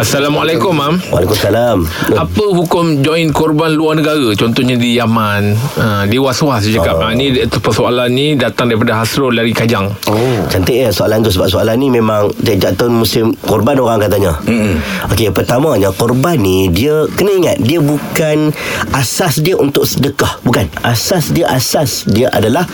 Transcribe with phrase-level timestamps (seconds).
[0.00, 0.96] Assalamualaikum, Mam.
[1.12, 1.84] Waalaikumsalam.
[2.16, 4.32] Apa hukum join korban luar negara?
[4.32, 5.52] Contohnya di Yaman.
[5.76, 7.04] Uh, dia was-was dia cakap.
[7.04, 7.12] Oh.
[7.12, 9.92] ni persoalan ni datang daripada Hasrul dari Kajang.
[10.08, 10.48] Oh.
[10.48, 14.40] Cantik ya soalan tu sebab soalan ni memang sejak tahun musim korban orang katanya.
[14.40, 15.12] Mm-hmm.
[15.12, 18.56] Okey, pertamanya korban ni dia kena ingat dia bukan
[18.96, 20.64] asas dia untuk sedekah, bukan.
[20.80, 22.64] Asas dia asas dia adalah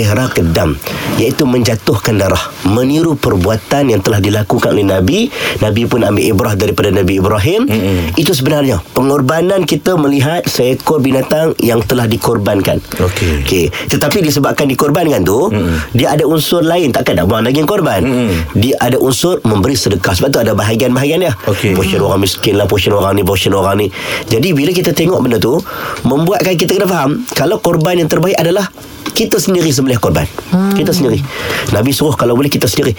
[0.00, 0.80] ihraq dam
[1.20, 5.28] iaitu menjatuhkan darah, meniru perbuatan yang telah dilakukan oleh Nabi.
[5.60, 7.66] Nabi pun ambil ibrah daripada Nabi Ibrahim.
[7.66, 8.20] Mm-hmm.
[8.20, 12.78] Itu sebenarnya pengorbanan kita melihat seekor binatang yang telah dikorbankan.
[12.96, 13.44] Okey.
[13.44, 13.64] Okey.
[13.90, 15.98] Tetapi disebabkan dikorbankan tu, mm-hmm.
[15.98, 18.00] dia ada unsur lain takkan nak buang daging korban.
[18.00, 18.30] Mm-hmm.
[18.56, 20.14] Dia ada unsur memberi sedekah.
[20.16, 21.34] Sebab tu ada bahagian-bahagian dia.
[21.50, 21.74] Okey.
[21.74, 23.86] Portion orang miskin lah, portion orang ni, portion orang ni.
[24.30, 25.58] Jadi bila kita tengok benda tu,
[26.06, 28.70] membuatkan kita kena faham kalau korban yang terbaik adalah
[29.12, 30.26] kita sendiri sembelih korban.
[30.50, 30.74] Hmm.
[30.74, 31.20] Kita sendiri.
[31.70, 32.96] Nabi suruh kalau boleh kita sendiri.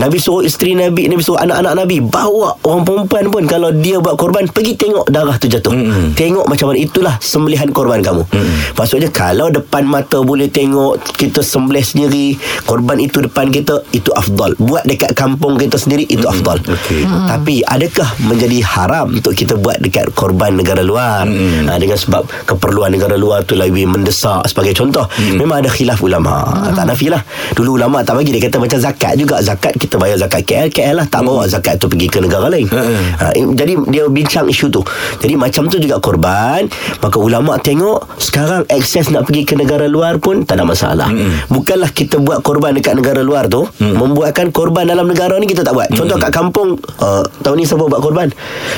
[0.00, 4.16] Nabi suruh isteri Nabi, Nabi suruh anak-anak Nabi bawa orang perempuan pun kalau dia buat
[4.16, 5.72] korban pergi tengok darah tu jatuh.
[5.72, 6.16] Hmm.
[6.16, 8.24] Tengok macam mana itulah sembelihan korban kamu.
[8.26, 8.54] Hmm.
[8.76, 14.56] Maksudnya kalau depan mata boleh tengok kita sembelih sendiri, korban itu depan kita itu afdal.
[14.56, 16.32] Buat dekat kampung kita sendiri itu hmm.
[16.32, 16.58] afdal.
[16.64, 17.04] Okey.
[17.04, 17.28] Hmm.
[17.28, 21.28] Tapi adakah menjadi haram untuk kita buat dekat korban negara luar?
[21.28, 21.68] Hmm.
[21.68, 25.06] Ha, dengan sebab keperluan negara luar tu lebih mendesak sebagai contoh.
[25.16, 25.31] Hmm.
[25.38, 26.44] Memang ada khilaf ulama.
[26.44, 26.74] Hmm.
[26.76, 27.22] Tak nafilah.
[27.56, 29.40] Dulu ulama tak bagi dia kata macam zakat juga.
[29.40, 32.66] Zakat kita bayar zakat KL, KL lah tak bawa zakat tu pergi ke negara lain.
[32.68, 33.02] Hmm.
[33.20, 34.82] Ha, jadi dia bincang isu tu.
[35.20, 36.66] Jadi macam tu juga korban,
[37.00, 41.08] maka ulama tengok sekarang akses nak pergi ke negara luar pun tak ada masalah.
[41.08, 41.46] Hmm.
[41.48, 43.94] Bukanlah kita buat korban dekat negara luar tu, hmm.
[43.96, 45.88] membuatkan korban dalam negara ni kita tak buat.
[45.92, 48.28] Contoh kat kampung uh, tahun ni siapa buat korban?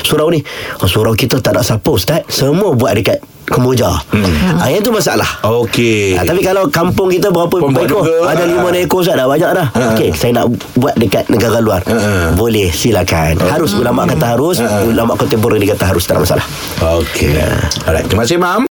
[0.05, 0.41] Surau ni.
[0.81, 2.21] Oh, surau kita tak ada siapa ustaz.
[2.29, 4.01] Semua buat dekat Kemboja.
[4.09, 4.57] Hmm.
[4.57, 5.27] Ha, yang tu masalah.
[5.43, 6.17] Okey.
[6.17, 8.01] Ha, tapi kalau kampung kita berapa Pembuat ekor?
[8.01, 8.31] juga.
[8.31, 8.77] Ada lima Ha.
[8.79, 9.67] ekor dah banyak dah.
[9.69, 9.81] Ha.
[9.93, 11.81] Okey, saya nak buat dekat negara luar.
[11.83, 12.33] Ha.
[12.33, 13.37] Boleh, silakan.
[13.39, 16.45] Harus ulama kata harus, ulama kontemporer dia kata harus tak ada masalah.
[16.97, 17.37] Okey.
[17.85, 18.05] Alright.
[18.05, 18.63] Terima kasih, Mam.